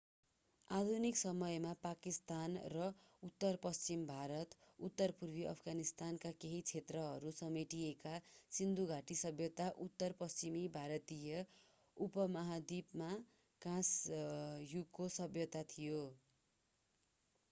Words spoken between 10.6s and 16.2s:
भारतीय उपमहाद्वीपमा काँस युगको सभ्यता थियो